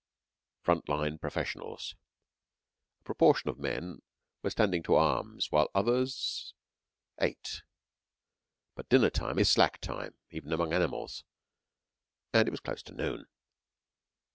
[0.63, 1.93] FRONT LINE PROFESSIONALS
[3.01, 4.01] A proportion of men
[4.41, 6.55] were standing to arms while others
[7.19, 7.61] ate;
[8.73, 11.23] but dinner time is slack time, even among animals,
[12.33, 13.27] and it was close on noon.